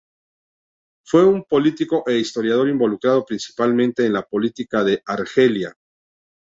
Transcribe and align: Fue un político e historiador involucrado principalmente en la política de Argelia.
Fue 1.05 1.23
un 1.27 1.43
político 1.43 2.03
e 2.09 2.17
historiador 2.17 2.67
involucrado 2.69 3.23
principalmente 3.23 4.03
en 4.03 4.13
la 4.13 4.25
política 4.25 4.83
de 4.83 5.03
Argelia. 5.05 5.77